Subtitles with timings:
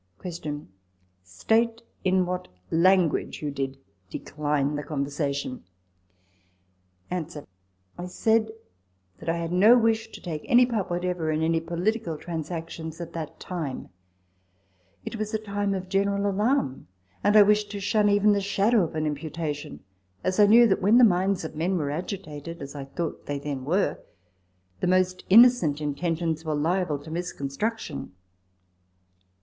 [0.23, 0.67] Q.
[1.21, 3.77] State in what language you did
[4.09, 5.63] decline that conversation.
[7.11, 7.23] A.
[7.99, 8.49] I said
[9.19, 12.99] that I had no wish to take any part what ever in any political transactions
[12.99, 13.89] at that time;
[15.05, 16.87] it was a time of general alarm,
[17.23, 19.81] and I wished to shun even the shadow of an imputation,
[20.23, 23.37] as I knew that when the minds of men were agitated, as I thought they
[23.37, 23.99] then were,
[24.79, 28.13] the most innocent intentions were liable to misconstruction.